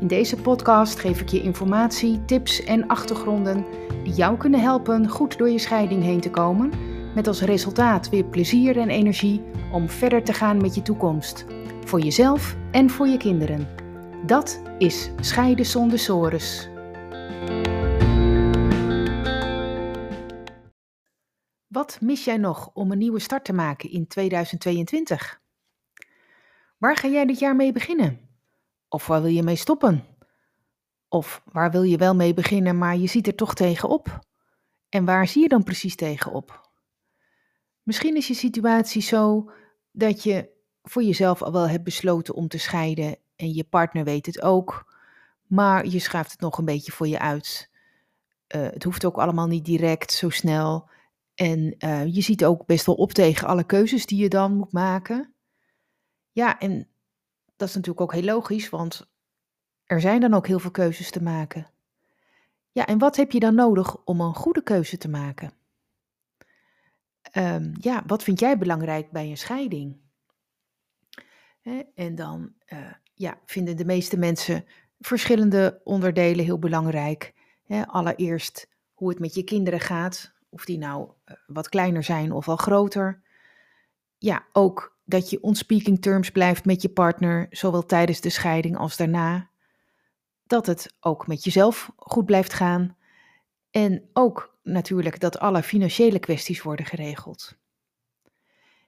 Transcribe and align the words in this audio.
In 0.00 0.06
deze 0.06 0.36
podcast 0.36 0.98
geef 0.98 1.20
ik 1.20 1.28
je 1.28 1.42
informatie, 1.42 2.24
tips 2.24 2.64
en 2.64 2.86
achtergronden 2.86 3.64
die 4.04 4.12
jou 4.12 4.36
kunnen 4.36 4.60
helpen 4.60 5.08
goed 5.08 5.38
door 5.38 5.50
je 5.50 5.58
scheiding 5.58 6.02
heen 6.02 6.20
te 6.20 6.30
komen, 6.30 6.72
met 7.14 7.26
als 7.26 7.40
resultaat 7.40 8.08
weer 8.08 8.24
plezier 8.24 8.78
en 8.78 8.88
energie 8.88 9.42
om 9.72 9.88
verder 9.88 10.24
te 10.24 10.32
gaan 10.32 10.60
met 10.60 10.74
je 10.74 10.82
toekomst, 10.82 11.44
voor 11.84 12.00
jezelf 12.00 12.56
en 12.70 12.90
voor 12.90 13.06
je 13.06 13.16
kinderen. 13.16 13.68
Dat 14.26 14.62
is 14.78 15.10
Scheiden 15.20 15.66
zonder 15.66 15.98
sores. 15.98 16.68
Wat 21.66 21.98
mis 22.00 22.24
jij 22.24 22.36
nog 22.36 22.70
om 22.74 22.92
een 22.92 22.98
nieuwe 22.98 23.20
start 23.20 23.44
te 23.44 23.52
maken 23.52 23.90
in 23.90 24.06
2022? 24.06 25.40
Waar 26.76 26.96
ga 26.96 27.08
jij 27.08 27.26
dit 27.26 27.38
jaar 27.38 27.56
mee 27.56 27.72
beginnen? 27.72 28.27
Of 28.88 29.06
waar 29.06 29.22
wil 29.22 29.30
je 29.30 29.42
mee 29.42 29.56
stoppen? 29.56 30.04
Of 31.08 31.42
waar 31.44 31.70
wil 31.70 31.82
je 31.82 31.96
wel 31.96 32.14
mee 32.14 32.34
beginnen, 32.34 32.78
maar 32.78 32.96
je 32.96 33.06
ziet 33.06 33.26
er 33.26 33.34
toch 33.34 33.54
tegenop? 33.54 34.18
En 34.88 35.04
waar 35.04 35.26
zie 35.26 35.42
je 35.42 35.48
dan 35.48 35.62
precies 35.62 35.96
tegenop? 35.96 36.70
Misschien 37.82 38.16
is 38.16 38.26
je 38.26 38.34
situatie 38.34 39.02
zo 39.02 39.50
dat 39.90 40.22
je 40.22 40.48
voor 40.82 41.02
jezelf 41.02 41.42
al 41.42 41.52
wel 41.52 41.68
hebt 41.68 41.84
besloten 41.84 42.34
om 42.34 42.48
te 42.48 42.58
scheiden 42.58 43.16
en 43.36 43.54
je 43.54 43.64
partner 43.64 44.04
weet 44.04 44.26
het 44.26 44.42
ook, 44.42 44.94
maar 45.46 45.86
je 45.86 45.98
schuift 45.98 46.30
het 46.30 46.40
nog 46.40 46.58
een 46.58 46.64
beetje 46.64 46.92
voor 46.92 47.08
je 47.08 47.18
uit. 47.18 47.70
Uh, 48.56 48.62
het 48.62 48.82
hoeft 48.82 49.04
ook 49.04 49.16
allemaal 49.16 49.46
niet 49.46 49.64
direct 49.64 50.12
zo 50.12 50.28
snel. 50.30 50.88
En 51.34 51.74
uh, 51.78 52.06
je 52.06 52.20
ziet 52.20 52.44
ook 52.44 52.66
best 52.66 52.86
wel 52.86 52.94
op 52.94 53.12
tegen 53.12 53.48
alle 53.48 53.64
keuzes 53.64 54.06
die 54.06 54.22
je 54.22 54.28
dan 54.28 54.56
moet 54.56 54.72
maken. 54.72 55.34
Ja, 56.32 56.58
en 56.58 56.88
dat 57.58 57.68
is 57.68 57.74
natuurlijk 57.74 58.00
ook 58.00 58.12
heel 58.12 58.22
logisch, 58.22 58.68
want 58.68 59.10
er 59.84 60.00
zijn 60.00 60.20
dan 60.20 60.34
ook 60.34 60.46
heel 60.46 60.58
veel 60.58 60.70
keuzes 60.70 61.10
te 61.10 61.22
maken. 61.22 61.70
Ja, 62.72 62.86
en 62.86 62.98
wat 62.98 63.16
heb 63.16 63.32
je 63.32 63.40
dan 63.40 63.54
nodig 63.54 64.04
om 64.04 64.20
een 64.20 64.34
goede 64.34 64.62
keuze 64.62 64.98
te 64.98 65.08
maken? 65.08 65.52
Um, 67.36 67.72
ja, 67.80 68.02
wat 68.06 68.22
vind 68.22 68.40
jij 68.40 68.58
belangrijk 68.58 69.10
bij 69.10 69.30
een 69.30 69.36
scheiding? 69.38 69.96
En 71.94 72.14
dan 72.14 72.52
uh, 72.68 72.92
ja, 73.14 73.38
vinden 73.46 73.76
de 73.76 73.84
meeste 73.84 74.18
mensen 74.18 74.64
verschillende 74.98 75.80
onderdelen 75.84 76.44
heel 76.44 76.58
belangrijk. 76.58 77.34
Allereerst 77.86 78.68
hoe 78.92 79.08
het 79.08 79.18
met 79.18 79.34
je 79.34 79.44
kinderen 79.44 79.80
gaat, 79.80 80.32
of 80.48 80.64
die 80.64 80.78
nou 80.78 81.12
uh, 81.24 81.36
wat 81.46 81.68
kleiner 81.68 82.04
zijn 82.04 82.32
of 82.32 82.48
al 82.48 82.56
groter. 82.56 83.22
Ja, 84.18 84.46
ook 84.52 84.97
dat 85.08 85.30
je 85.30 85.42
on 85.42 85.54
speaking 85.54 86.00
terms 86.02 86.30
blijft 86.30 86.64
met 86.64 86.82
je 86.82 86.88
partner, 86.88 87.46
zowel 87.50 87.86
tijdens 87.86 88.20
de 88.20 88.30
scheiding 88.30 88.76
als 88.76 88.96
daarna. 88.96 89.50
Dat 90.46 90.66
het 90.66 90.94
ook 91.00 91.26
met 91.26 91.44
jezelf 91.44 91.92
goed 91.96 92.26
blijft 92.26 92.52
gaan. 92.52 92.96
En 93.70 94.08
ook 94.12 94.58
natuurlijk 94.62 95.20
dat 95.20 95.38
alle 95.38 95.62
financiële 95.62 96.18
kwesties 96.18 96.62
worden 96.62 96.86
geregeld. 96.86 97.56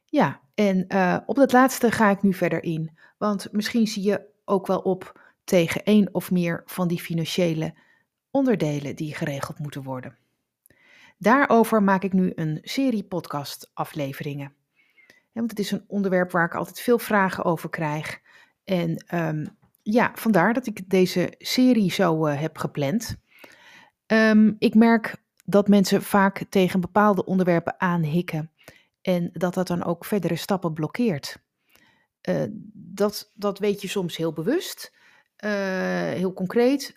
Ja, 0.05 0.41
en 0.55 0.85
uh, 0.89 1.17
op 1.27 1.37
dat 1.37 1.53
laatste 1.53 1.91
ga 1.91 2.11
ik 2.11 2.23
nu 2.23 2.35
verder 2.35 2.63
in. 2.63 2.99
Want 3.19 3.53
misschien 3.53 3.87
zie 3.87 4.03
je 4.03 4.27
ook 4.45 4.67
wel 4.67 4.79
op 4.79 5.21
tegen 5.45 5.85
één 5.85 6.15
of 6.15 6.31
meer 6.31 6.63
van 6.67 6.89
die 6.89 7.01
financiële 7.01 7.75
onderdelen 8.31 8.97
die 8.97 9.15
geregeld 9.15 9.59
moeten 9.59 9.83
worden. 9.83 10.17
Daarover 11.19 11.83
maak 11.83 12.03
ik 12.03 12.13
nu 12.13 12.33
een 12.35 12.59
serie 12.63 13.05
podcast-afleveringen 13.05 14.55
want 15.33 15.51
het 15.51 15.59
is 15.59 15.71
een 15.71 15.85
onderwerp 15.87 16.31
waar 16.31 16.45
ik 16.45 16.55
altijd 16.55 16.81
veel 16.81 16.99
vragen 16.99 17.45
over 17.45 17.69
krijg. 17.69 18.21
En 18.65 19.05
um, 19.15 19.59
ja, 19.83 20.11
vandaar 20.15 20.55
dat 20.55 20.67
ik 20.67 20.91
deze 20.91 21.35
serie 21.39 21.93
zo 21.93 22.27
uh, 22.27 22.41
heb 22.41 22.59
gepland. 22.59 23.17
Um, 24.07 24.57
ik 24.59 24.75
merk 24.75 25.17
dat 25.45 25.69
mensen 25.69 26.03
vaak 26.03 26.45
tegen 26.49 26.81
bepaalde 26.81 27.25
onderwerpen 27.25 27.81
aanhikken. 27.81 28.51
En 29.03 29.31
dat 29.33 29.55
dat 29.55 29.67
dan 29.67 29.85
ook 29.85 30.05
verdere 30.05 30.37
stappen 30.37 30.73
blokkeert. 30.73 31.39
Uh, 32.29 32.43
dat, 32.73 33.31
dat 33.35 33.59
weet 33.59 33.81
je 33.83 33.89
soms 33.89 34.17
heel 34.17 34.33
bewust, 34.33 34.93
uh, 35.45 35.51
heel 36.11 36.33
concreet. 36.33 36.95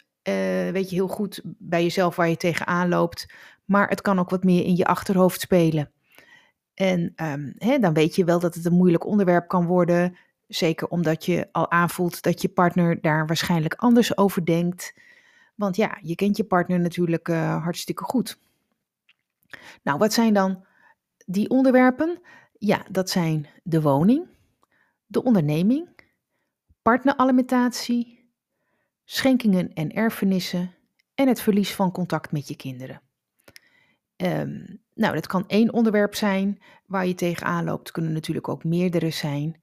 weet 0.72 0.90
je 0.90 0.96
heel 0.96 1.08
goed 1.08 1.42
bij 1.44 1.84
jezelf 1.84 2.16
waar 2.16 2.30
je 2.30 2.38
tegenaan 2.38 2.90
loopt. 2.90 3.34
Maar 3.66 3.90
het 3.90 4.02
kan 4.02 4.20
ook 4.20 4.30
wat 4.30 4.44
meer 4.44 4.66
in 4.66 4.76
je 4.76 4.86
achterhoofd 4.86 5.42
spelen. 5.42 5.92
En 6.74 7.14
um, 7.16 7.54
hè, 7.58 7.80
dan 7.80 7.94
weet 7.94 8.16
je 8.16 8.24
wel 8.24 8.40
dat 8.40 8.56
het 8.56 8.66
een 8.66 8.74
moeilijk 8.74 9.06
onderwerp 9.06 9.48
kan 9.48 9.66
worden. 9.66 10.18
Zeker 10.48 10.88
omdat 10.88 11.26
je 11.26 11.48
al 11.52 11.72
aanvoelt 11.72 12.22
dat 12.22 12.42
je 12.42 12.50
partner 12.50 13.02
daar 13.02 13.28
waarschijnlijk 13.28 13.74
anders 13.74 14.18
over 14.18 14.46
denkt. 14.46 14.94
Want 15.56 15.76
ja, 15.76 15.98
je 16.02 16.16
kent 16.16 16.38
je 16.38 16.44
partner 16.44 16.80
natuurlijk 16.80 17.28
uh, 17.28 17.64
hartstikke 17.64 18.04
goed. 18.04 18.40
Nou, 19.84 19.98
wat 19.98 20.14
zijn 20.14 20.34
dan 20.34 20.66
die 21.26 21.50
onderwerpen? 21.50 22.22
Ja, 22.58 22.86
dat 22.92 23.10
zijn 23.10 23.48
de 23.64 23.82
woning, 23.82 24.28
de 25.06 25.24
onderneming, 25.24 25.88
partneralimentatie, 26.82 28.30
schenkingen 29.06 29.74
en 29.74 29.92
erfenissen 29.92 30.74
en 31.16 31.28
het 31.28 31.42
verlies 31.42 31.76
van 31.76 31.92
contact 31.92 32.32
met 32.32 32.48
je 32.48 32.56
kinderen. 32.56 33.02
Um, 34.18 34.82
nou, 34.94 35.14
dat 35.14 35.28
kan 35.28 35.44
één 35.48 35.74
onderwerp 35.74 36.16
zijn 36.16 36.62
waar 36.86 37.08
je 37.08 37.16
tegenaan 37.16 37.64
loopt. 37.64 37.92
Kunnen 37.92 38.14
natuurlijk 38.14 38.48
ook 38.48 38.64
meerdere 38.64 39.10
zijn. 39.10 39.62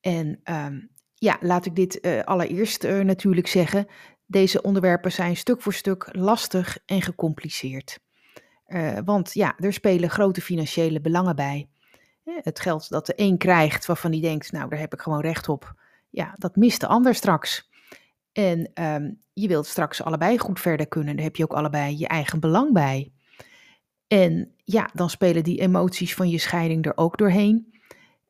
En 0.00 0.40
um, 0.44 0.90
ja, 1.14 1.36
laat 1.40 1.66
ik 1.66 1.74
dit 1.74 1.98
uh, 2.06 2.22
allereerst 2.22 2.84
uh, 2.84 3.00
natuurlijk 3.00 3.46
zeggen. 3.46 3.86
Deze 4.26 4.62
onderwerpen 4.62 5.12
zijn 5.12 5.36
stuk 5.36 5.62
voor 5.62 5.74
stuk 5.74 6.08
lastig 6.12 6.78
en 6.86 7.02
gecompliceerd. 7.02 8.00
Uh, 8.66 8.98
want 9.04 9.32
ja, 9.32 9.54
er 9.58 9.72
spelen 9.72 10.10
grote 10.10 10.40
financiële 10.40 11.00
belangen 11.00 11.36
bij. 11.36 11.68
Het 12.24 12.60
geld 12.60 12.88
dat 12.88 13.06
de 13.06 13.12
een 13.16 13.38
krijgt 13.38 13.86
waarvan 13.86 14.10
hij 14.10 14.20
denkt, 14.20 14.52
nou 14.52 14.68
daar 14.68 14.78
heb 14.78 14.92
ik 14.92 15.00
gewoon 15.00 15.20
recht 15.20 15.48
op. 15.48 15.74
Ja, 16.10 16.34
dat 16.36 16.56
mist 16.56 16.80
de 16.80 16.86
ander 16.86 17.14
straks. 17.14 17.70
En 18.32 18.70
um, 18.82 19.22
je 19.32 19.48
wilt 19.48 19.66
straks 19.66 20.02
allebei 20.02 20.38
goed 20.38 20.60
verder 20.60 20.88
kunnen. 20.88 21.16
Daar 21.16 21.24
heb 21.24 21.36
je 21.36 21.42
ook 21.42 21.52
allebei 21.52 21.98
je 21.98 22.08
eigen 22.08 22.40
belang 22.40 22.72
bij. 22.72 23.12
En 24.08 24.52
ja, 24.64 24.90
dan 24.94 25.10
spelen 25.10 25.44
die 25.44 25.60
emoties 25.60 26.14
van 26.14 26.28
je 26.28 26.38
scheiding 26.38 26.86
er 26.86 26.96
ook 26.96 27.18
doorheen. 27.18 27.74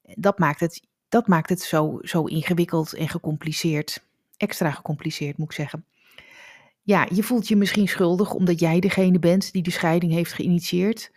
Dat 0.03 0.39
maakt 0.39 0.61
het, 0.61 0.83
dat 1.09 1.27
maakt 1.27 1.49
het 1.49 1.61
zo, 1.61 1.99
zo 2.03 2.25
ingewikkeld 2.25 2.94
en 2.94 3.09
gecompliceerd. 3.09 4.05
Extra 4.37 4.71
gecompliceerd, 4.71 5.37
moet 5.38 5.47
ik 5.47 5.56
zeggen. 5.56 5.84
Ja, 6.83 7.06
je 7.15 7.22
voelt 7.22 7.49
je 7.49 7.56
misschien 7.56 7.88
schuldig 7.88 8.33
omdat 8.33 8.61
jij 8.61 8.81
degene 8.81 9.19
bent 9.19 9.53
die 9.53 9.62
de 9.62 9.71
scheiding 9.71 10.12
heeft 10.12 10.33
geïnitieerd. 10.33 11.12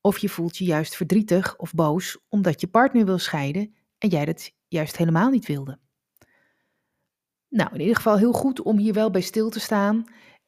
Of 0.00 0.18
je 0.18 0.28
voelt 0.28 0.56
je 0.56 0.64
juist 0.64 0.96
verdrietig 0.96 1.56
of 1.56 1.74
boos 1.74 2.18
omdat 2.28 2.60
je 2.60 2.66
partner 2.66 3.04
wil 3.04 3.18
scheiden 3.18 3.74
en 3.98 4.08
jij 4.08 4.24
dat 4.24 4.52
juist 4.68 4.96
helemaal 4.96 5.30
niet 5.30 5.46
wilde. 5.46 5.78
Nou, 7.48 7.70
in 7.72 7.80
ieder 7.80 7.96
geval 7.96 8.18
heel 8.18 8.32
goed 8.32 8.62
om 8.62 8.78
hier 8.78 8.92
wel 8.92 9.10
bij 9.10 9.20
stil 9.20 9.50
te 9.50 9.60
staan 9.60 10.04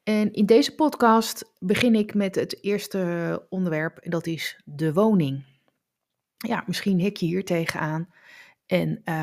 en 0.07 0.33
in 0.33 0.47
deze 0.47 0.75
podcast 0.75 1.53
begin 1.59 1.95
ik 1.95 2.15
met 2.15 2.35
het 2.35 2.65
eerste 2.65 3.47
onderwerp, 3.49 3.99
en 3.99 4.11
dat 4.11 4.27
is 4.27 4.61
de 4.65 4.93
woning. 4.93 5.45
Ja, 6.37 6.65
misschien 6.67 7.01
hek 7.01 7.17
je 7.17 7.27
hier 7.27 7.45
tegenaan. 7.45 8.09
En, 8.67 9.03
uh, 9.05 9.23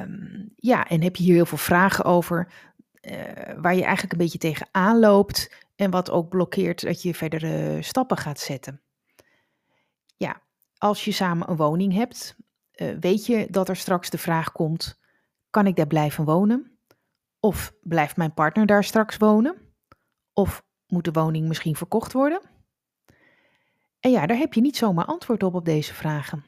um, 0.00 0.52
ja, 0.56 0.88
en 0.88 1.02
heb 1.02 1.16
je 1.16 1.22
hier 1.22 1.34
heel 1.34 1.46
veel 1.46 1.58
vragen 1.58 2.04
over, 2.04 2.52
uh, 3.00 3.12
waar 3.56 3.74
je 3.74 3.82
eigenlijk 3.82 4.12
een 4.12 4.18
beetje 4.18 4.38
tegenaan 4.38 4.98
loopt 4.98 5.66
en 5.76 5.90
wat 5.90 6.10
ook 6.10 6.28
blokkeert 6.28 6.80
dat 6.80 7.02
je 7.02 7.14
verdere 7.14 7.82
stappen 7.82 8.16
gaat 8.16 8.40
zetten. 8.40 8.80
Ja, 10.16 10.42
als 10.76 11.04
je 11.04 11.12
samen 11.12 11.50
een 11.50 11.56
woning 11.56 11.92
hebt, 11.92 12.36
uh, 12.74 12.98
weet 13.00 13.26
je 13.26 13.46
dat 13.50 13.68
er 13.68 13.76
straks 13.76 14.10
de 14.10 14.18
vraag 14.18 14.52
komt: 14.52 15.00
kan 15.50 15.66
ik 15.66 15.76
daar 15.76 15.86
blijven 15.86 16.24
wonen? 16.24 16.78
Of 17.40 17.72
blijft 17.82 18.16
mijn 18.16 18.34
partner 18.34 18.66
daar 18.66 18.84
straks 18.84 19.16
wonen? 19.16 19.67
Of 20.38 20.64
moet 20.86 21.04
de 21.04 21.12
woning 21.12 21.48
misschien 21.48 21.76
verkocht 21.76 22.12
worden? 22.12 22.40
En 24.00 24.10
ja, 24.10 24.26
daar 24.26 24.36
heb 24.36 24.54
je 24.54 24.60
niet 24.60 24.76
zomaar 24.76 25.04
antwoord 25.04 25.42
op 25.42 25.54
op 25.54 25.64
deze 25.64 25.94
vragen. 25.94 26.44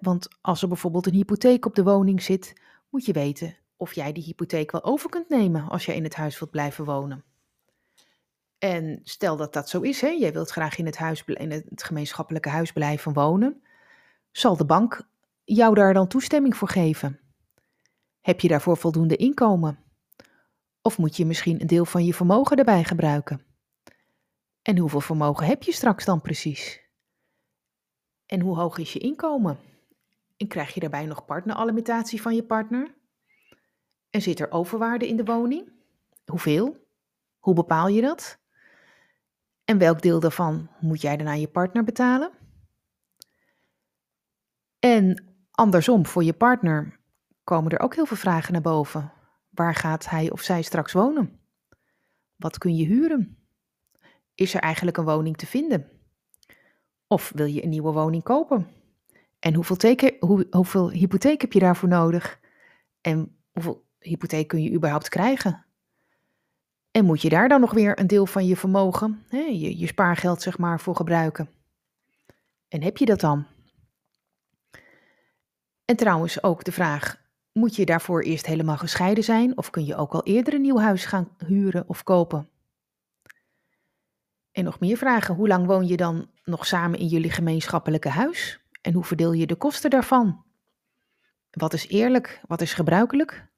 Want 0.00 0.28
als 0.40 0.62
er 0.62 0.68
bijvoorbeeld 0.68 1.06
een 1.06 1.12
hypotheek 1.12 1.66
op 1.66 1.74
de 1.74 1.82
woning 1.82 2.22
zit, 2.22 2.60
moet 2.90 3.04
je 3.04 3.12
weten 3.12 3.56
of 3.76 3.94
jij 3.94 4.12
die 4.12 4.22
hypotheek 4.22 4.70
wel 4.70 4.84
over 4.84 5.10
kunt 5.10 5.28
nemen 5.28 5.68
als 5.68 5.84
je 5.84 5.94
in 5.94 6.04
het 6.04 6.14
huis 6.14 6.38
wilt 6.38 6.50
blijven 6.50 6.84
wonen. 6.84 7.24
En 8.58 9.00
stel 9.02 9.36
dat 9.36 9.52
dat 9.52 9.68
zo 9.68 9.80
is, 9.80 10.00
hè, 10.00 10.08
jij 10.08 10.32
wilt 10.32 10.50
graag 10.50 10.78
in 10.78 10.86
het, 10.86 10.96
huis, 10.96 11.24
in 11.24 11.50
het 11.50 11.82
gemeenschappelijke 11.82 12.48
huis 12.48 12.72
blijven 12.72 13.12
wonen, 13.12 13.62
zal 14.30 14.56
de 14.56 14.66
bank 14.66 15.08
jou 15.44 15.74
daar 15.74 15.94
dan 15.94 16.08
toestemming 16.08 16.56
voor 16.56 16.68
geven? 16.68 17.20
Heb 18.20 18.40
je 18.40 18.48
daarvoor 18.48 18.76
voldoende 18.76 19.16
inkomen? 19.16 19.91
Of 20.82 20.98
moet 20.98 21.16
je 21.16 21.26
misschien 21.26 21.60
een 21.60 21.66
deel 21.66 21.84
van 21.84 22.04
je 22.04 22.14
vermogen 22.14 22.56
erbij 22.56 22.84
gebruiken? 22.84 23.44
En 24.62 24.78
hoeveel 24.78 25.00
vermogen 25.00 25.46
heb 25.46 25.62
je 25.62 25.72
straks 25.72 26.04
dan 26.04 26.20
precies? 26.20 26.80
En 28.26 28.40
hoe 28.40 28.56
hoog 28.56 28.78
is 28.78 28.92
je 28.92 28.98
inkomen? 28.98 29.58
En 30.36 30.48
krijg 30.48 30.74
je 30.74 30.80
daarbij 30.80 31.06
nog 31.06 31.24
partneralimentatie 31.24 32.22
van 32.22 32.34
je 32.34 32.44
partner? 32.44 32.94
En 34.10 34.22
zit 34.22 34.40
er 34.40 34.50
overwaarde 34.50 35.08
in 35.08 35.16
de 35.16 35.24
woning? 35.24 35.72
Hoeveel? 36.24 36.86
Hoe 37.38 37.54
bepaal 37.54 37.88
je 37.88 38.00
dat? 38.00 38.38
En 39.64 39.78
welk 39.78 40.02
deel 40.02 40.20
daarvan 40.20 40.70
moet 40.80 41.00
jij 41.00 41.16
dan 41.16 41.26
aan 41.26 41.40
je 41.40 41.48
partner 41.48 41.84
betalen? 41.84 42.30
En 44.78 45.34
andersom, 45.50 46.06
voor 46.06 46.24
je 46.24 46.32
partner 46.32 47.00
komen 47.44 47.70
er 47.70 47.80
ook 47.80 47.94
heel 47.94 48.06
veel 48.06 48.16
vragen 48.16 48.52
naar 48.52 48.62
boven. 48.62 49.12
Waar 49.52 49.74
gaat 49.74 50.08
hij 50.08 50.30
of 50.30 50.40
zij 50.40 50.62
straks 50.62 50.92
wonen? 50.92 51.40
Wat 52.36 52.58
kun 52.58 52.76
je 52.76 52.86
huren? 52.86 53.36
Is 54.34 54.54
er 54.54 54.60
eigenlijk 54.60 54.96
een 54.96 55.04
woning 55.04 55.36
te 55.36 55.46
vinden? 55.46 55.88
Of 57.06 57.32
wil 57.34 57.46
je 57.46 57.62
een 57.62 57.68
nieuwe 57.68 57.92
woning 57.92 58.22
kopen? 58.22 58.66
En 59.38 59.54
hoeveel, 59.54 59.76
teken, 59.76 60.14
hoe, 60.20 60.46
hoeveel 60.50 60.90
hypotheek 60.90 61.40
heb 61.40 61.52
je 61.52 61.58
daarvoor 61.58 61.88
nodig? 61.88 62.40
En 63.00 63.36
hoeveel 63.52 63.86
hypotheek 63.98 64.48
kun 64.48 64.62
je 64.62 64.72
überhaupt 64.72 65.08
krijgen? 65.08 65.64
En 66.90 67.04
moet 67.04 67.22
je 67.22 67.28
daar 67.28 67.48
dan 67.48 67.60
nog 67.60 67.72
weer 67.72 67.98
een 67.98 68.06
deel 68.06 68.26
van 68.26 68.46
je 68.46 68.56
vermogen, 68.56 69.22
hè, 69.28 69.38
je, 69.38 69.78
je 69.78 69.86
spaargeld 69.86 70.42
zeg 70.42 70.58
maar, 70.58 70.80
voor 70.80 70.96
gebruiken? 70.96 71.50
En 72.68 72.82
heb 72.82 72.96
je 72.96 73.04
dat 73.04 73.20
dan? 73.20 73.46
En 75.84 75.96
trouwens 75.96 76.42
ook 76.42 76.64
de 76.64 76.72
vraag, 76.72 77.21
moet 77.52 77.76
je 77.76 77.84
daarvoor 77.84 78.22
eerst 78.22 78.46
helemaal 78.46 78.76
gescheiden 78.76 79.24
zijn 79.24 79.56
of 79.56 79.70
kun 79.70 79.84
je 79.84 79.96
ook 79.96 80.12
al 80.12 80.22
eerder 80.22 80.54
een 80.54 80.60
nieuw 80.60 80.78
huis 80.78 81.04
gaan 81.04 81.28
huren 81.46 81.88
of 81.88 82.02
kopen? 82.02 82.48
En 84.52 84.64
nog 84.64 84.80
meer 84.80 84.96
vragen, 84.96 85.34
hoe 85.34 85.48
lang 85.48 85.66
woon 85.66 85.86
je 85.86 85.96
dan 85.96 86.30
nog 86.44 86.66
samen 86.66 86.98
in 86.98 87.06
jullie 87.06 87.30
gemeenschappelijke 87.30 88.08
huis? 88.08 88.60
En 88.80 88.92
hoe 88.92 89.04
verdeel 89.04 89.32
je 89.32 89.46
de 89.46 89.56
kosten 89.56 89.90
daarvan? 89.90 90.44
Wat 91.50 91.72
is 91.72 91.88
eerlijk, 91.88 92.40
wat 92.46 92.60
is 92.60 92.74
gebruikelijk? 92.74 93.50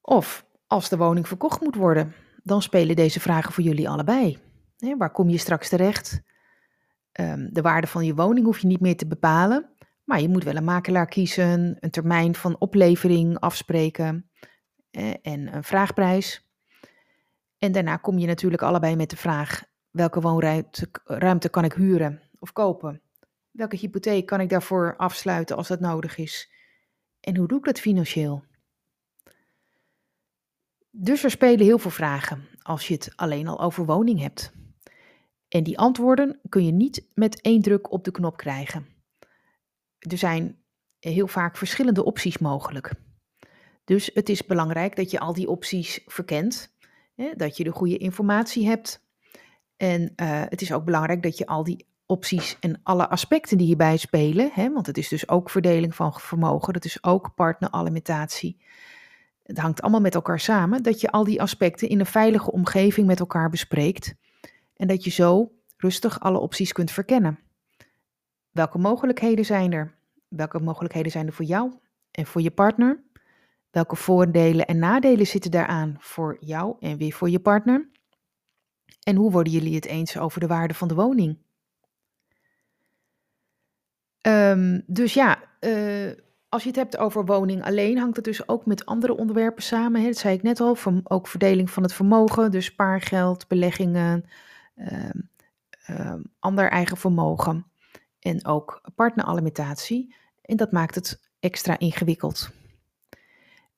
Of 0.00 0.46
als 0.66 0.88
de 0.88 0.96
woning 0.96 1.28
verkocht 1.28 1.60
moet 1.60 1.74
worden, 1.74 2.14
dan 2.42 2.62
spelen 2.62 2.96
deze 2.96 3.20
vragen 3.20 3.52
voor 3.52 3.64
jullie 3.64 3.88
allebei. 3.88 4.38
waar 4.98 5.12
kom 5.12 5.28
je 5.28 5.38
straks 5.38 5.68
terecht? 5.68 6.22
Ehm, 7.12 7.48
de 7.52 7.62
waarde 7.62 7.86
van 7.86 8.04
je 8.04 8.14
woning 8.14 8.46
hoef 8.46 8.58
je 8.58 8.66
niet 8.66 8.80
meer 8.80 8.96
te 8.96 9.06
bepalen, 9.06 9.73
maar 10.04 10.20
je 10.20 10.28
moet 10.28 10.44
wel 10.44 10.56
een 10.56 10.64
makelaar 10.64 11.06
kiezen, 11.06 11.76
een 11.80 11.90
termijn 11.90 12.34
van 12.34 12.60
oplevering 12.60 13.38
afspreken 13.38 14.30
en 15.22 15.54
een 15.54 15.64
vraagprijs. 15.64 16.48
En 17.58 17.72
daarna 17.72 17.96
kom 17.96 18.18
je 18.18 18.26
natuurlijk 18.26 18.62
allebei 18.62 18.96
met 18.96 19.10
de 19.10 19.16
vraag: 19.16 19.64
welke 19.90 20.20
woonruimte 20.20 21.48
kan 21.50 21.64
ik 21.64 21.72
huren 21.72 22.22
of 22.38 22.52
kopen? 22.52 23.02
Welke 23.50 23.76
hypotheek 23.76 24.26
kan 24.26 24.40
ik 24.40 24.48
daarvoor 24.48 24.96
afsluiten 24.96 25.56
als 25.56 25.68
dat 25.68 25.80
nodig 25.80 26.16
is? 26.16 26.52
En 27.20 27.36
hoe 27.36 27.48
doe 27.48 27.58
ik 27.58 27.64
dat 27.64 27.80
financieel? 27.80 28.44
Dus 30.90 31.24
er 31.24 31.30
spelen 31.30 31.64
heel 31.64 31.78
veel 31.78 31.90
vragen 31.90 32.48
als 32.62 32.88
je 32.88 32.94
het 32.94 33.12
alleen 33.16 33.48
al 33.48 33.60
over 33.60 33.86
woning 33.86 34.20
hebt. 34.20 34.52
En 35.48 35.64
die 35.64 35.78
antwoorden 35.78 36.40
kun 36.48 36.64
je 36.64 36.72
niet 36.72 37.06
met 37.14 37.40
één 37.40 37.62
druk 37.62 37.92
op 37.92 38.04
de 38.04 38.10
knop 38.10 38.36
krijgen. 38.36 38.93
Er 40.10 40.18
zijn 40.18 40.58
heel 41.00 41.26
vaak 41.26 41.56
verschillende 41.56 42.04
opties 42.04 42.38
mogelijk. 42.38 42.92
Dus 43.84 44.10
het 44.14 44.28
is 44.28 44.46
belangrijk 44.46 44.96
dat 44.96 45.10
je 45.10 45.18
al 45.18 45.32
die 45.32 45.48
opties 45.48 46.00
verkent, 46.06 46.74
hè, 47.14 47.32
dat 47.36 47.56
je 47.56 47.64
de 47.64 47.72
goede 47.72 47.96
informatie 47.96 48.66
hebt. 48.66 49.02
En 49.76 50.00
uh, 50.02 50.42
het 50.48 50.62
is 50.62 50.72
ook 50.72 50.84
belangrijk 50.84 51.22
dat 51.22 51.38
je 51.38 51.46
al 51.46 51.64
die 51.64 51.86
opties 52.06 52.56
en 52.60 52.80
alle 52.82 53.08
aspecten 53.08 53.58
die 53.58 53.66
hierbij 53.66 53.96
spelen, 53.96 54.50
hè, 54.52 54.72
want 54.72 54.86
het 54.86 54.98
is 54.98 55.08
dus 55.08 55.28
ook 55.28 55.50
verdeling 55.50 55.94
van 55.94 56.12
vermogen, 56.12 56.72
dat 56.72 56.84
is 56.84 57.04
ook 57.04 57.34
partneralimentatie, 57.34 58.62
het 59.42 59.58
hangt 59.58 59.82
allemaal 59.82 60.00
met 60.00 60.14
elkaar 60.14 60.40
samen, 60.40 60.82
dat 60.82 61.00
je 61.00 61.10
al 61.10 61.24
die 61.24 61.42
aspecten 61.42 61.88
in 61.88 62.00
een 62.00 62.06
veilige 62.06 62.52
omgeving 62.52 63.06
met 63.06 63.20
elkaar 63.20 63.50
bespreekt 63.50 64.14
en 64.76 64.86
dat 64.86 65.04
je 65.04 65.10
zo 65.10 65.52
rustig 65.76 66.20
alle 66.20 66.38
opties 66.38 66.72
kunt 66.72 66.90
verkennen. 66.90 67.38
Welke 68.54 68.78
mogelijkheden 68.78 69.44
zijn 69.44 69.72
er? 69.72 69.94
Welke 70.28 70.60
mogelijkheden 70.60 71.12
zijn 71.12 71.26
er 71.26 71.32
voor 71.32 71.44
jou 71.44 71.72
en 72.10 72.26
voor 72.26 72.40
je 72.40 72.50
partner? 72.50 73.02
Welke 73.70 73.96
voordelen 73.96 74.66
en 74.66 74.78
nadelen 74.78 75.26
zitten 75.26 75.50
daaraan 75.50 75.96
voor 75.98 76.36
jou 76.40 76.76
en 76.80 76.96
weer 76.96 77.12
voor 77.12 77.30
je 77.30 77.40
partner? 77.40 77.88
En 79.02 79.16
hoe 79.16 79.30
worden 79.30 79.52
jullie 79.52 79.74
het 79.74 79.84
eens 79.84 80.18
over 80.18 80.40
de 80.40 80.46
waarde 80.46 80.74
van 80.74 80.88
de 80.88 80.94
woning? 80.94 81.38
Um, 84.26 84.82
dus 84.86 85.14
ja, 85.14 85.42
uh, 85.60 86.12
als 86.48 86.62
je 86.62 86.68
het 86.68 86.78
hebt 86.78 86.96
over 86.96 87.24
woning 87.24 87.64
alleen, 87.64 87.98
hangt 87.98 88.16
het 88.16 88.24
dus 88.24 88.48
ook 88.48 88.66
met 88.66 88.86
andere 88.86 89.16
onderwerpen 89.16 89.62
samen. 89.62 90.00
Hè? 90.00 90.06
Dat 90.06 90.16
zei 90.16 90.34
ik 90.34 90.42
net 90.42 90.60
al, 90.60 90.76
ook 91.04 91.28
verdeling 91.28 91.70
van 91.70 91.82
het 91.82 91.94
vermogen, 91.94 92.50
dus 92.50 92.64
spaargeld, 92.64 93.48
beleggingen, 93.48 94.24
uh, 94.76 95.10
uh, 95.90 96.14
ander 96.38 96.70
eigen 96.70 96.96
vermogen 96.96 97.72
en 98.24 98.46
ook 98.46 98.80
partneralimentatie. 98.94 100.14
En 100.42 100.56
dat 100.56 100.72
maakt 100.72 100.94
het 100.94 101.30
extra 101.40 101.78
ingewikkeld. 101.78 102.50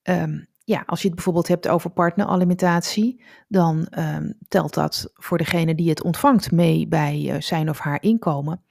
Um, 0.02 0.46
ja, 0.64 0.82
als 0.86 1.00
je 1.00 1.06
het 1.06 1.14
bijvoorbeeld 1.14 1.48
hebt 1.48 1.68
over 1.68 1.90
partneralimentatie, 1.90 3.24
dan 3.48 3.88
um, 3.98 4.38
telt 4.48 4.74
dat 4.74 5.10
voor 5.14 5.38
degene 5.38 5.74
die 5.74 5.88
het 5.88 6.02
ontvangt 6.02 6.52
mee 6.52 6.88
bij 6.88 7.20
uh, 7.22 7.40
zijn 7.40 7.68
of 7.68 7.78
haar 7.78 8.02
inkomen. 8.02 8.62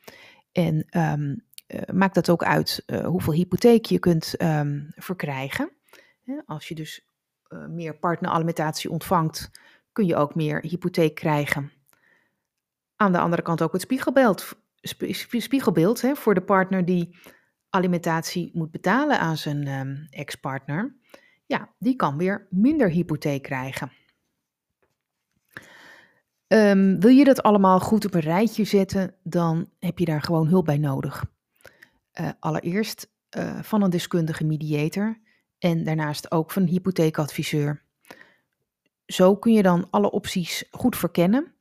En 0.52 0.86
um, 0.98 1.44
uh, 1.68 1.82
maakt 1.94 2.16
dat 2.16 2.30
ook 2.30 2.44
uit 2.44 2.84
uh, 2.88 3.06
hoeveel 3.06 3.34
hypotheek 3.34 3.86
je 3.86 4.00
kunt 4.00 4.36
verkrijgen. 4.96 5.72
als 6.46 6.68
je 6.68 6.76
dus 6.76 7.08
meer 7.68 7.98
partneralimentatie 7.98 8.90
ontvangt, 8.90 9.52
kun 9.92 10.06
je 10.06 10.16
ook 10.16 10.36
meer 10.36 10.62
hypotheek 10.62 11.16
krijgen. 11.16 11.72
Aan 12.96 13.12
de 13.12 13.20
andere 13.20 13.42
kant 13.42 13.62
ook 13.62 13.74
het 13.74 13.82
spiegelbeeld, 13.82 14.56
spiegelbeeld 15.20 16.02
hè, 16.02 16.16
voor 16.16 16.34
de 16.34 16.44
partner 16.44 16.86
die 16.86 17.18
alimentatie 17.70 18.52
moet 18.54 18.72
betalen 18.72 19.20
aan 19.20 19.38
zijn 19.38 19.68
um, 19.68 20.08
ex-partner. 20.10 20.96
Ja, 21.46 21.74
die 21.80 21.96
kan 21.96 22.18
weer 22.18 22.48
minder 22.50 22.90
hypotheek 22.90 23.44
krijgen. 23.44 23.92
Um, 26.48 27.00
wil 27.00 27.12
je 27.12 27.24
dat 27.24 27.44
allemaal 27.44 27.80
goed 27.80 28.06
op 28.06 28.14
een 28.14 28.22
rijtje 28.22 28.64
zetten, 28.64 29.16
dan 29.24 29.70
heb 29.80 30.00
je 30.00 30.06
daar 30.06 30.22
gewoon 30.22 30.48
hulp 30.48 30.66
bij 30.66 30.78
nodig. 30.78 31.26
Uh, 32.22 32.30
allereerst 32.40 33.14
uh, 33.38 33.62
van 33.62 33.82
een 33.82 33.90
deskundige 33.90 34.44
mediator 34.44 35.20
en 35.58 35.84
daarnaast 35.84 36.32
ook 36.32 36.52
van 36.52 36.62
een 36.62 36.68
hypotheekadviseur. 36.68 37.84
Zo 39.06 39.36
kun 39.36 39.54
je 39.54 39.64
dan 39.64 39.88
alle 39.90 40.12
opties 40.12 40.68
goed 40.72 40.98
verkennen. 40.98 41.55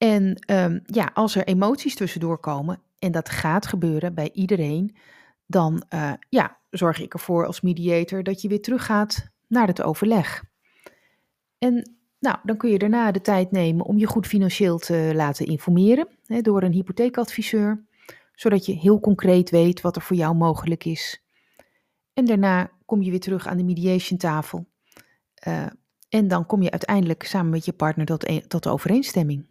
En 0.00 0.44
um, 0.50 0.82
ja, 0.84 1.10
als 1.14 1.34
er 1.34 1.44
emoties 1.44 1.94
tussendoor 1.94 2.38
komen, 2.38 2.80
en 2.98 3.12
dat 3.12 3.28
gaat 3.28 3.66
gebeuren 3.66 4.14
bij 4.14 4.30
iedereen, 4.32 4.96
dan 5.46 5.84
uh, 5.94 6.12
ja, 6.28 6.58
zorg 6.70 7.00
ik 7.00 7.14
ervoor 7.14 7.46
als 7.46 7.60
mediator 7.60 8.22
dat 8.22 8.42
je 8.42 8.48
weer 8.48 8.62
teruggaat 8.62 9.28
naar 9.48 9.66
het 9.66 9.82
overleg. 9.82 10.44
En 11.58 11.94
nou, 12.18 12.36
dan 12.42 12.56
kun 12.56 12.70
je 12.70 12.78
daarna 12.78 13.10
de 13.10 13.20
tijd 13.20 13.50
nemen 13.50 13.86
om 13.86 13.98
je 13.98 14.06
goed 14.06 14.26
financieel 14.26 14.78
te 14.78 15.12
laten 15.14 15.46
informeren 15.46 16.08
hè, 16.26 16.40
door 16.40 16.62
een 16.62 16.72
hypotheekadviseur 16.72 17.84
zodat 18.40 18.66
je 18.66 18.72
heel 18.72 19.00
concreet 19.00 19.50
weet 19.50 19.80
wat 19.80 19.96
er 19.96 20.02
voor 20.02 20.16
jou 20.16 20.34
mogelijk 20.34 20.84
is. 20.84 21.22
En 22.12 22.24
daarna 22.24 22.70
kom 22.86 23.02
je 23.02 23.10
weer 23.10 23.20
terug 23.20 23.46
aan 23.46 23.56
de 23.56 23.64
mediation 23.64 24.18
tafel. 24.18 24.66
Uh, 25.48 25.66
en 26.08 26.28
dan 26.28 26.46
kom 26.46 26.62
je 26.62 26.70
uiteindelijk 26.70 27.22
samen 27.22 27.50
met 27.50 27.64
je 27.64 27.72
partner 27.72 28.06
tot, 28.06 28.48
tot 28.48 28.66
overeenstemming. 28.66 29.49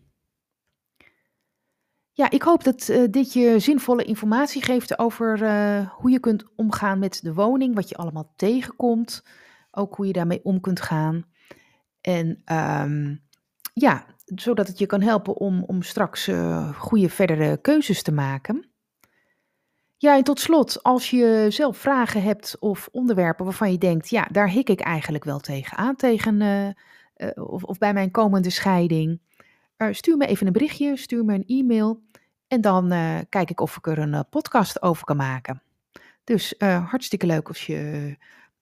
Ja, 2.20 2.30
ik 2.30 2.42
hoop 2.42 2.64
dat 2.64 2.88
uh, 2.88 3.08
dit 3.12 3.34
je 3.34 3.60
zinvolle 3.60 4.04
informatie 4.04 4.64
geeft 4.64 5.00
over 5.00 5.42
uh, 5.42 5.90
hoe 5.90 6.12
je 6.12 6.20
kunt 6.20 6.44
omgaan 6.56 7.00
met 7.00 7.20
de 7.24 7.34
woning, 7.34 7.76
wat 7.76 7.90
je 7.90 7.96
allemaal 7.96 8.34
tegenkomt, 8.36 9.24
ook 9.72 9.96
hoe 9.96 10.08
je 10.08 10.14
daarmee 10.14 10.44
om 10.44 10.60
kunt 10.62 10.82
gaan. 10.82 11.26
En 12.02 12.42
um, 12.46 13.22
ja, 13.74 14.06
zodat 14.26 14.68
het 14.68 14.80
je 14.80 14.86
kan 14.86 15.02
helpen 15.02 15.36
om, 15.36 15.64
om 15.64 15.82
straks 15.82 16.28
uh, 16.28 16.80
goede 16.80 17.10
verdere 17.10 17.58
keuzes 17.62 18.04
te 18.04 18.12
maken. 18.12 18.70
Ja, 19.98 20.16
en 20.16 20.24
tot 20.24 20.40
slot, 20.40 20.84
als 20.84 21.10
je 21.10 21.46
zelf 21.50 21.78
vragen 21.78 22.24
hebt 22.24 22.60
of 22.60 22.90
onderwerpen 22.92 23.46
waarvan 23.46 23.72
je 23.72 23.78
denkt, 23.78 24.10
ja, 24.10 24.28
daar 24.32 24.50
hik 24.50 24.70
ik 24.70 24.80
eigenlijk 24.80 25.24
wel 25.24 25.40
tegen 25.40 25.78
aan, 25.78 25.96
tegen 25.96 26.42
uh, 26.42 27.30
of, 27.36 27.64
of, 27.64 27.78
bij 27.78 27.94
mijn 27.94 28.12
komende 28.12 28.50
scheiding. 28.50 29.22
Stuur 29.92 30.18
me 30.18 30.26
even 30.26 30.48
een 30.48 30.54
berichtje, 30.54 30.98
stuur 30.98 31.26
me 31.26 31.34
een 31.34 31.46
e-mail 31.48 32.02
en 32.48 32.62
dan 32.62 32.90
kijk 33.30 33.50
ik 33.50 33.62
of 33.62 33.78
ik 33.78 33.88
er 33.88 33.98
een 33.98 34.26
podcast 34.30 34.82
over 34.82 35.06
kan 35.06 35.18
maken. 35.18 35.62
Dus 36.24 36.54
hartstikke 36.60 37.26
leuk 37.26 37.48
als 37.48 37.66
je, 37.66 38.16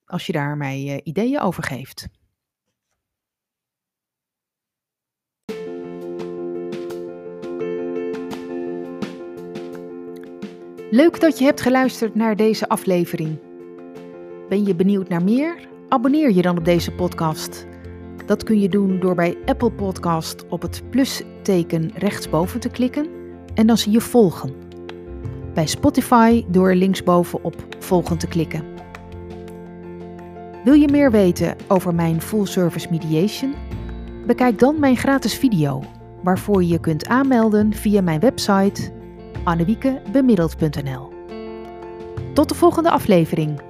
als 0.04 0.26
je 0.26 0.32
daar 0.32 0.56
mij 0.56 1.00
ideeën 1.04 1.40
over 1.40 1.62
geeft. 1.62 2.08
Leuk 10.90 11.20
dat 11.20 11.38
je 11.38 11.44
hebt 11.44 11.60
geluisterd 11.60 12.14
naar 12.14 12.36
deze 12.36 12.68
aflevering. 12.68 13.38
Ben 14.48 14.64
je 14.64 14.74
benieuwd 14.74 15.08
naar 15.08 15.24
meer? 15.24 15.68
Abonneer 15.88 16.32
je 16.32 16.42
dan 16.42 16.58
op 16.58 16.64
deze 16.64 16.92
podcast. 16.92 17.67
Dat 18.28 18.42
kun 18.44 18.60
je 18.60 18.68
doen 18.68 19.00
door 19.00 19.14
bij 19.14 19.38
Apple 19.44 19.70
Podcast 19.70 20.48
op 20.48 20.62
het 20.62 20.82
plusteken 20.90 21.90
rechtsboven 21.94 22.60
te 22.60 22.68
klikken 22.68 23.06
en 23.54 23.66
dan 23.66 23.78
zie 23.78 23.92
je 23.92 24.00
volgen. 24.00 24.54
Bij 25.54 25.66
Spotify 25.66 26.44
door 26.48 26.74
linksboven 26.74 27.44
op 27.44 27.54
volgen 27.78 28.18
te 28.18 28.26
klikken. 28.26 28.64
Wil 30.64 30.72
je 30.74 30.88
meer 30.88 31.10
weten 31.10 31.56
over 31.68 31.94
mijn 31.94 32.22
full 32.22 32.46
service 32.46 32.88
mediation? 32.90 33.54
Bekijk 34.26 34.58
dan 34.58 34.80
mijn 34.80 34.96
gratis 34.96 35.34
video, 35.34 35.82
waarvoor 36.22 36.62
je 36.62 36.68
je 36.68 36.80
kunt 36.80 37.06
aanmelden 37.06 37.72
via 37.72 38.02
mijn 38.02 38.20
website 38.20 38.92
annewiekebemiddeld.nl. 39.44 41.12
Tot 42.32 42.48
de 42.48 42.54
volgende 42.54 42.90
aflevering. 42.90 43.67